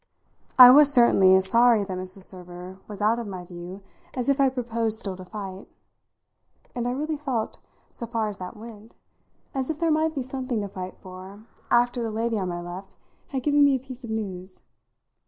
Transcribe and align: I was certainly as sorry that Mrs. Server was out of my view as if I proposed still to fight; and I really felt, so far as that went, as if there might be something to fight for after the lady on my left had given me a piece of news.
I 0.57 0.71
was 0.71 0.91
certainly 0.91 1.35
as 1.35 1.47
sorry 1.47 1.83
that 1.83 1.95
Mrs. 1.99 2.23
Server 2.23 2.79
was 2.87 3.01
out 3.01 3.19
of 3.19 3.27
my 3.27 3.45
view 3.45 3.83
as 4.15 4.29
if 4.29 4.39
I 4.41 4.49
proposed 4.49 4.97
still 4.97 5.15
to 5.15 5.23
fight; 5.25 5.67
and 6.73 6.87
I 6.87 6.91
really 6.91 7.17
felt, 7.17 7.59
so 7.91 8.07
far 8.07 8.27
as 8.27 8.37
that 8.37 8.57
went, 8.57 8.95
as 9.53 9.69
if 9.69 9.77
there 9.77 9.91
might 9.91 10.15
be 10.15 10.23
something 10.23 10.59
to 10.61 10.67
fight 10.69 10.97
for 11.03 11.43
after 11.69 12.01
the 12.01 12.09
lady 12.09 12.39
on 12.39 12.49
my 12.49 12.61
left 12.61 12.95
had 13.27 13.43
given 13.43 13.63
me 13.63 13.75
a 13.75 13.79
piece 13.79 14.03
of 14.03 14.09
news. 14.09 14.63